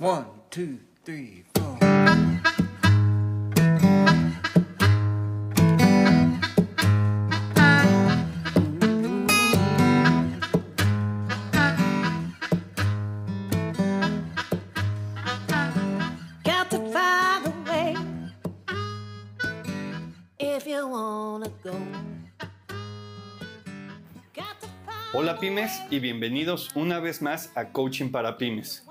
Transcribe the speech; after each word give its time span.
One, 0.00 0.26
two, 0.48 0.78
three, 1.04 1.42
four. 1.56 1.76
Got 16.44 16.70
to 16.70 16.78
find 16.92 17.46
a 17.46 17.52
way 17.68 17.96
if 20.38 20.64
you 20.64 20.86
wanna 20.86 21.50
go. 21.64 21.72
Got 24.32 24.60
to 24.60 24.68
find 24.86 25.12
Hola 25.12 25.40
pymes 25.40 25.72
y 25.90 25.98
bienvenidos 25.98 26.70
una 26.76 27.00
vez 27.00 27.20
más 27.20 27.50
a 27.56 27.72
Coaching 27.72 28.12
para 28.12 28.38
Pymes. 28.38 28.87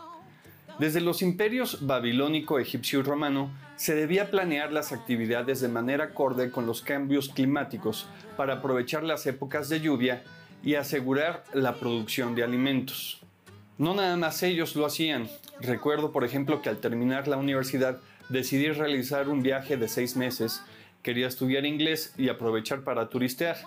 Desde 0.80 1.02
los 1.02 1.24
imperios 1.24 1.88
babilónico, 1.88 2.60
egipcio 2.60 3.00
y 3.00 3.02
romano, 3.02 3.50
se 3.78 3.96
debía 3.96 4.30
planear 4.30 4.72
las 4.72 4.92
actividades 4.92 5.60
de 5.60 5.70
manera 5.70 6.06
acorde 6.06 6.52
con 6.52 6.68
los 6.68 6.84
cambios 6.84 7.30
climáticos 7.30 8.08
para 8.36 8.56
aprovechar 8.56 9.04
las 9.04 9.26
épocas 9.26 9.70
de 9.70 9.80
lluvia 9.80 10.24
y 10.64 10.76
asegurar 10.76 11.44
la 11.54 11.74
producción 11.74 12.36
de 12.36 12.44
alimentos. 12.44 13.22
No 13.80 13.96
nada 13.96 14.18
más 14.18 14.44
ellos 14.44 14.76
lo 14.76 14.86
hacían. 14.86 15.28
Recuerdo, 15.62 16.12
por 16.12 16.24
ejemplo, 16.24 16.62
que 16.62 16.70
al 16.70 16.78
terminar 16.78 17.28
la 17.28 17.38
universidad 17.38 18.00
decidí 18.30 18.70
realizar 18.70 19.30
un 19.30 19.42
viaje 19.42 19.78
de 19.78 19.88
seis 19.88 20.16
meses. 20.16 20.62
Quería 21.02 21.28
estudiar 21.28 21.66
inglés 21.66 22.14
y 22.20 22.30
aprovechar 22.30 22.82
para 22.82 23.10
turistear. 23.10 23.58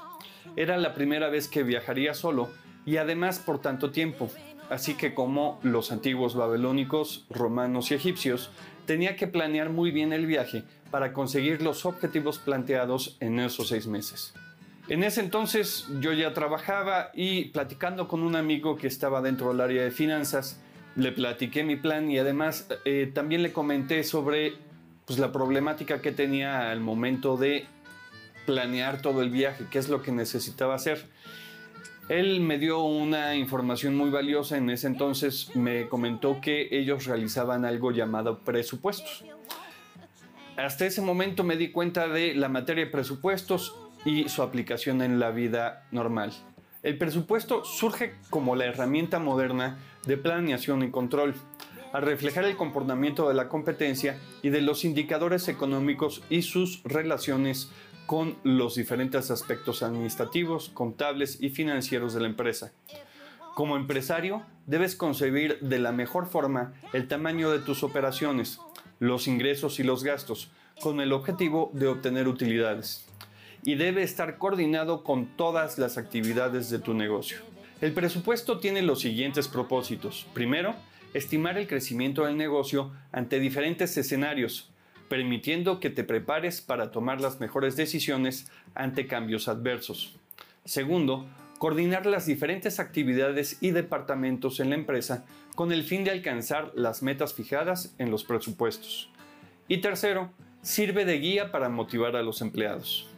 Era 0.54 0.77
la 0.77 0.95
primera 0.95 1.29
vez 1.29 1.48
que 1.48 1.65
viajaría 1.65 2.15
solo 2.15 2.51
y 2.86 2.96
además 2.96 3.38
por 3.38 3.60
tanto 3.60 3.90
tiempo. 3.90 4.30
Así 4.68 4.94
que 4.94 5.14
como 5.14 5.58
los 5.62 5.90
antiguos 5.90 6.34
babilónicos, 6.34 7.26
romanos 7.28 7.90
y 7.90 7.95
egipcios, 7.95 8.50
tenía 8.87 9.16
que 9.16 9.26
planear 9.26 9.70
muy 9.70 9.90
bien 9.90 10.12
el 10.12 10.26
viaje 10.26 10.64
para 10.90 11.12
conseguir 11.12 11.62
los 11.62 11.87
objetivos 11.87 12.38
planteados 12.38 13.16
en 13.20 13.40
esos 13.40 13.68
seis 13.68 13.87
meses. 13.87 14.34
En 14.88 15.04
ese 15.04 15.20
entonces 15.20 15.87
yo 16.00 16.12
ya 16.12 16.34
trabajaba 16.34 17.10
y 17.14 17.46
platicando 17.46 18.09
con 18.09 18.22
un 18.22 18.34
amigo 18.34 18.76
que 18.76 18.88
estaba 18.88 19.20
dentro 19.22 19.48
del 19.48 19.60
área 19.60 19.84
de 19.84 19.92
finanzas, 19.92 20.60
le 20.96 21.12
platiqué 21.12 21.62
mi 21.62 21.76
plan 21.76 22.10
y 22.10 22.18
además 22.18 22.66
eh, 22.84 23.10
también 23.15 23.42
le 23.42 23.52
comenté 23.52 24.02
sobre 24.02 24.54
pues, 25.06 25.18
la 25.18 25.30
problemática 25.30 26.00
que 26.00 26.10
tenía 26.10 26.72
al 26.72 26.80
momento 26.80 27.37
de 27.37 27.66
planear 28.46 29.00
todo 29.00 29.22
el 29.22 29.30
viaje, 29.30 29.66
qué 29.70 29.78
es 29.78 29.88
lo 29.88 30.02
que 30.02 30.10
necesitaba 30.10 30.74
hacer. 30.74 31.06
Él 32.10 32.40
me 32.40 32.58
dio 32.58 32.82
una 32.82 33.36
información 33.36 33.94
muy 33.94 34.10
valiosa 34.10 34.56
en 34.56 34.68
ese 34.68 34.88
entonces, 34.88 35.54
me 35.54 35.88
comentó 35.88 36.40
que 36.40 36.66
ellos 36.72 37.04
realizaban 37.06 37.64
algo 37.64 37.92
llamado 37.92 38.40
presupuestos. 38.40 39.24
Hasta 40.56 40.86
ese 40.86 41.02
momento 41.02 41.44
me 41.44 41.56
di 41.56 41.70
cuenta 41.70 42.08
de 42.08 42.34
la 42.34 42.48
materia 42.48 42.84
de 42.84 42.90
presupuestos 42.90 43.76
y 44.04 44.28
su 44.28 44.42
aplicación 44.42 45.02
en 45.02 45.20
la 45.20 45.30
vida 45.30 45.86
normal. 45.92 46.32
El 46.82 46.98
presupuesto 46.98 47.64
surge 47.64 48.14
como 48.28 48.56
la 48.56 48.64
herramienta 48.64 49.20
moderna 49.20 49.78
de 50.04 50.16
planeación 50.16 50.82
y 50.82 50.90
control, 50.90 51.36
al 51.92 52.02
reflejar 52.02 52.42
el 52.42 52.56
comportamiento 52.56 53.28
de 53.28 53.34
la 53.34 53.48
competencia 53.48 54.18
y 54.42 54.48
de 54.48 54.62
los 54.62 54.84
indicadores 54.84 55.46
económicos 55.46 56.24
y 56.28 56.42
sus 56.42 56.82
relaciones 56.82 57.70
con 58.10 58.36
los 58.42 58.74
diferentes 58.74 59.30
aspectos 59.30 59.84
administrativos, 59.84 60.68
contables 60.70 61.40
y 61.40 61.50
financieros 61.50 62.12
de 62.12 62.18
la 62.18 62.26
empresa. 62.26 62.72
Como 63.54 63.76
empresario, 63.76 64.42
debes 64.66 64.97
concebir 64.97 65.60
de 65.60 65.78
la 65.78 65.92
mejor 65.92 66.26
forma 66.26 66.72
el 66.92 67.06
tamaño 67.06 67.53
de 67.53 67.60
tus 67.60 67.84
operaciones, 67.84 68.58
los 68.98 69.28
ingresos 69.28 69.78
y 69.78 69.84
los 69.84 70.03
gastos, 70.03 70.50
con 70.81 71.00
el 71.00 71.12
objetivo 71.12 71.70
de 71.72 71.87
obtener 71.87 72.26
utilidades. 72.26 73.06
Y 73.62 73.76
debe 73.76 74.03
estar 74.03 74.38
coordinado 74.38 75.04
con 75.04 75.26
todas 75.37 75.78
las 75.78 75.97
actividades 75.97 76.69
de 76.69 76.81
tu 76.81 76.94
negocio. 76.94 77.38
El 77.81 77.93
presupuesto 77.93 78.59
tiene 78.59 78.82
los 78.82 79.03
siguientes 79.03 79.47
propósitos. 79.47 80.26
Primero, 80.34 80.75
estimar 81.15 81.59
el 81.59 81.69
crecimiento 81.69 82.25
del 82.25 82.37
negocio 82.37 82.91
ante 83.12 83.38
diferentes 83.38 83.97
escenarios, 83.97 84.69
permitiendo 85.10 85.81
que 85.81 85.91
te 85.91 86.04
prepares 86.04 86.60
para 86.60 86.93
tomar 86.93 87.21
las 87.21 87.41
mejores 87.41 87.75
decisiones 87.75 88.48
ante 88.76 89.09
cambios 89.09 89.48
adversos. 89.48 90.16
Segundo, 90.65 91.26
coordinar 91.59 92.06
las 92.06 92.26
diferentes 92.26 92.78
actividades 92.78 93.59
y 93.60 93.72
departamentos 93.72 94.60
en 94.60 94.70
la 94.70 94.76
empresa 94.76 95.26
con 95.56 95.72
el 95.72 95.82
fin 95.82 96.04
de 96.04 96.12
alcanzar 96.12 96.70
las 96.76 97.03
metas 97.03 97.34
fijadas 97.34 97.93
en 97.99 98.12
los 98.12 98.22
presupuestos. 98.22 99.10
Y 99.66 99.78
tercero, 99.78 100.31
sirve 100.62 101.04
de 101.04 101.19
guía 101.19 101.50
para 101.50 101.69
motivar 101.69 102.15
a 102.15 102.22
los 102.22 102.41
empleados. 102.41 103.09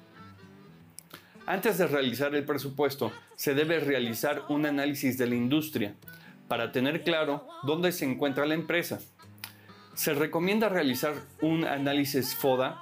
Antes 1.44 1.76
de 1.76 1.88
realizar 1.88 2.34
el 2.34 2.44
presupuesto, 2.44 3.12
se 3.36 3.52
debe 3.52 3.80
realizar 3.80 4.44
un 4.48 4.64
análisis 4.64 5.18
de 5.18 5.26
la 5.26 5.34
industria 5.34 5.94
para 6.48 6.72
tener 6.72 7.02
claro 7.02 7.46
dónde 7.64 7.92
se 7.92 8.06
encuentra 8.06 8.46
la 8.46 8.54
empresa. 8.54 8.98
Se 9.94 10.14
recomienda 10.14 10.68
realizar 10.68 11.14
un 11.40 11.64
análisis 11.64 12.34
FODA, 12.34 12.80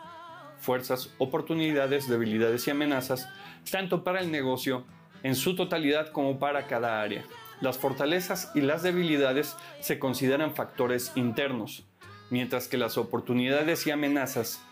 fuerzas, 0.60 1.10
oportunidades, 1.19 2.09
debilidades 2.09 2.66
y 2.66 2.71
amenazas, 2.71 3.28
tanto 3.71 4.04
para 4.04 4.21
el 4.21 4.31
negocio 4.31 4.84
en 5.22 5.34
su 5.34 5.56
totalidad 5.56 6.12
como 6.12 6.38
para 6.38 6.66
cada 6.66 7.03
área. 7.03 7.25
Las 7.60 7.78
fortalezas 7.78 8.53
y 8.54 8.60
las 8.60 8.82
debilidades 8.82 9.56
se 9.81 9.99
consideran 9.99 10.54
factores 10.54 11.12
internos, 11.16 11.84
mientras 12.31 12.69
que 12.69 12.78
las 12.78 12.97
oportunidades 12.97 13.87
y 13.87 13.91
amenazas 13.91 14.62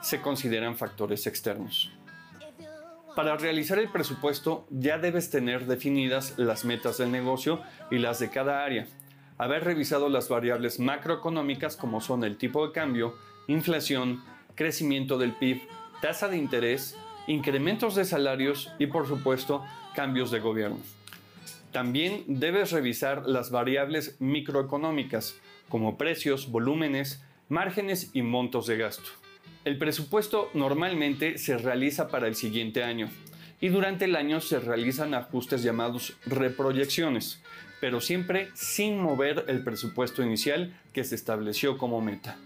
se 0.00 0.20
consideran 0.20 0.76
factores 0.76 1.26
externos. 1.26 1.92
Para 3.14 3.36
realizar 3.36 3.78
el 3.78 3.90
presupuesto 3.90 4.66
ya 4.70 4.96
debes 4.96 5.28
tener 5.28 5.66
definidas 5.66 6.34
las 6.38 6.64
metas 6.64 6.96
del 6.96 7.12
negocio 7.12 7.60
y 7.90 7.98
las 7.98 8.18
de 8.18 8.30
cada 8.30 8.64
área, 8.64 8.86
haber 9.38 9.64
revisado 9.64 10.08
las 10.08 10.28
variables 10.28 10.78
macroeconómicas 10.78 11.76
como 11.76 12.00
son 12.00 12.24
el 12.24 12.36
tipo 12.36 12.66
de 12.66 12.72
cambio, 12.72 13.16
inflación, 13.46 14.22
crecimiento 14.54 15.18
del 15.18 15.32
PIB, 15.32 15.62
tasa 16.00 16.28
de 16.28 16.36
interés, 16.36 16.96
incrementos 17.26 17.94
de 17.94 18.04
salarios 18.04 18.72
y 18.78 18.86
por 18.86 19.06
supuesto 19.06 19.64
cambios 19.94 20.30
de 20.30 20.40
gobierno. 20.40 20.78
También 21.70 22.24
debes 22.26 22.70
revisar 22.70 23.26
las 23.26 23.50
variables 23.50 24.16
microeconómicas 24.20 25.40
como 25.68 25.96
precios, 25.96 26.50
volúmenes, 26.50 27.24
márgenes 27.48 28.10
y 28.12 28.22
montos 28.22 28.66
de 28.66 28.76
gasto. 28.76 29.08
El 29.64 29.78
presupuesto 29.78 30.50
normalmente 30.54 31.38
se 31.38 31.56
realiza 31.56 32.08
para 32.08 32.26
el 32.26 32.34
siguiente 32.34 32.82
año 32.82 33.08
y 33.62 33.68
durante 33.68 34.06
el 34.06 34.16
año 34.16 34.40
se 34.40 34.58
realizan 34.58 35.14
ajustes 35.14 35.62
llamados 35.62 36.14
reproyecciones, 36.26 37.40
pero 37.80 38.00
siempre 38.00 38.50
sin 38.54 38.98
mover 39.00 39.44
el 39.46 39.62
presupuesto 39.62 40.20
inicial 40.20 40.74
que 40.92 41.04
se 41.04 41.14
estableció 41.14 41.78
como 41.78 42.00
meta. 42.00 42.36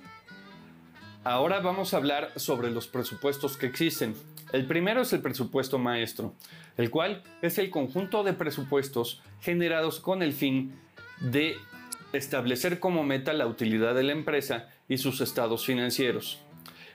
Ahora 1.24 1.60
vamos 1.60 1.94
a 1.94 1.96
hablar 1.96 2.32
sobre 2.36 2.70
los 2.70 2.86
presupuestos 2.86 3.56
que 3.56 3.64
existen. 3.64 4.14
El 4.52 4.66
primero 4.66 5.00
es 5.00 5.12
el 5.14 5.22
presupuesto 5.22 5.78
maestro, 5.78 6.34
el 6.76 6.90
cual 6.90 7.22
es 7.40 7.56
el 7.56 7.70
conjunto 7.70 8.22
de 8.22 8.34
presupuestos 8.34 9.22
generados 9.40 10.00
con 10.00 10.22
el 10.22 10.34
fin 10.34 10.74
de 11.20 11.56
establecer 12.12 12.78
como 12.78 13.04
meta 13.04 13.32
la 13.32 13.46
utilidad 13.46 13.94
de 13.94 14.02
la 14.02 14.12
empresa 14.12 14.68
y 14.86 14.98
sus 14.98 15.22
estados 15.22 15.64
financieros. 15.64 16.42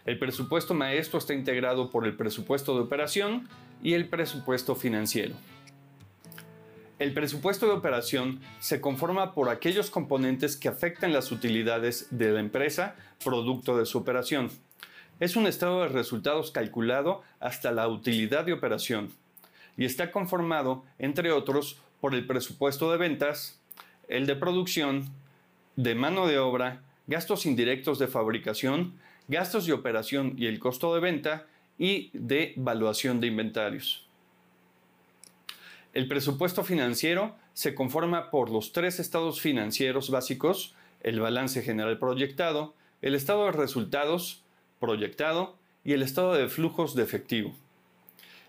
El 0.06 0.20
presupuesto 0.20 0.76
maestro 0.76 1.18
está 1.18 1.34
integrado 1.34 1.90
por 1.90 2.06
el 2.06 2.16
presupuesto 2.16 2.76
de 2.76 2.82
operación 2.82 3.50
y 3.84 3.94
el 3.94 4.08
presupuesto 4.08 4.76
financiero. 4.76 5.36
El 7.00 7.14
presupuesto 7.14 7.66
de 7.66 7.74
operación 7.74 8.42
se 8.60 8.80
conforma 8.80 9.34
por 9.34 9.50
aquellos 9.50 9.90
componentes 9.90 10.56
que 10.56 10.68
afectan 10.68 11.14
las 11.14 11.32
utilidades 11.32 12.08
de 12.12 12.30
la 12.30 12.40
empresa 12.40 12.96
producto 13.24 13.76
de 13.76 13.88
su 13.88 13.98
operación. 13.98 14.52
Es 15.20 15.36
un 15.36 15.48
estado 15.48 15.82
de 15.82 15.88
resultados 15.88 16.52
calculado 16.52 17.24
hasta 17.40 17.72
la 17.72 17.88
utilidad 17.88 18.46
de 18.46 18.54
operación 18.54 19.12
y 19.78 19.86
está 19.86 20.12
conformado, 20.12 20.84
entre 21.00 21.32
otros, 21.32 21.82
por 22.00 22.14
el 22.14 22.28
presupuesto 22.28 22.92
de 22.92 22.98
ventas, 22.98 23.60
el 24.08 24.28
de 24.28 24.36
producción, 24.36 25.10
de 25.76 25.96
mano 25.96 26.28
de 26.28 26.38
obra, 26.38 26.82
gastos 27.08 27.46
indirectos 27.46 27.98
de 27.98 28.08
fabricación, 28.08 29.00
gastos 29.28 29.66
de 29.66 29.74
operación 29.74 30.36
y 30.38 30.46
el 30.46 30.60
costo 30.60 30.94
de 30.94 31.02
venta 31.02 31.48
y 31.82 32.12
de 32.14 32.54
valuación 32.58 33.20
de 33.20 33.26
inventarios. 33.26 34.06
El 35.96 36.08
presupuesto 36.08 36.64
financiero 36.64 37.36
se 37.56 37.74
conforma 37.74 38.30
por 38.30 38.52
los 38.52 38.72
tres 38.72 39.00
estados 39.00 39.42
financieros 39.42 40.12
básicos, 40.12 40.76
el 41.02 41.20
balance 41.20 41.64
general 41.64 41.98
proyectado, 41.98 42.76
el 43.02 43.16
estado 43.16 43.46
de 43.46 43.54
resultados 43.54 44.44
proyectado 44.80 45.56
y 45.84 45.94
el 45.94 46.04
estado 46.04 46.36
de 46.36 46.50
flujos 46.50 46.94
de 46.94 47.02
efectivo. 47.02 47.56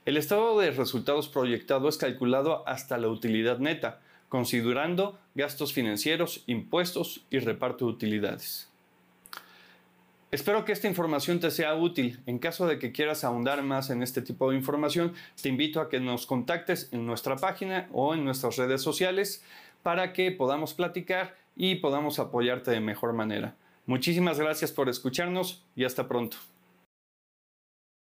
El 0.04 0.18
estado 0.18 0.60
de 0.60 0.70
resultados 0.70 1.28
proyectado 1.28 1.88
es 1.88 1.96
calculado 1.96 2.68
hasta 2.68 2.98
la 2.98 3.08
utilidad 3.08 3.60
neta, 3.60 4.02
considerando 4.28 5.18
gastos 5.34 5.72
financieros, 5.72 6.44
impuestos 6.46 7.24
y 7.30 7.38
reparto 7.38 7.86
de 7.86 7.92
utilidades. 7.92 8.71
Espero 10.32 10.64
que 10.64 10.72
esta 10.72 10.88
información 10.88 11.40
te 11.40 11.50
sea 11.50 11.74
útil. 11.74 12.18
En 12.24 12.38
caso 12.38 12.66
de 12.66 12.78
que 12.78 12.90
quieras 12.90 13.22
ahondar 13.22 13.62
más 13.62 13.90
en 13.90 14.02
este 14.02 14.22
tipo 14.22 14.48
de 14.48 14.56
información, 14.56 15.12
te 15.42 15.50
invito 15.50 15.78
a 15.78 15.90
que 15.90 16.00
nos 16.00 16.24
contactes 16.24 16.88
en 16.90 17.04
nuestra 17.04 17.36
página 17.36 17.86
o 17.92 18.14
en 18.14 18.24
nuestras 18.24 18.56
redes 18.56 18.80
sociales 18.80 19.44
para 19.82 20.14
que 20.14 20.32
podamos 20.32 20.72
platicar 20.72 21.36
y 21.54 21.74
podamos 21.74 22.18
apoyarte 22.18 22.70
de 22.70 22.80
mejor 22.80 23.12
manera. 23.12 23.56
Muchísimas 23.84 24.40
gracias 24.40 24.72
por 24.72 24.88
escucharnos 24.88 25.62
y 25.76 25.84
hasta 25.84 26.08
pronto. 26.08 26.38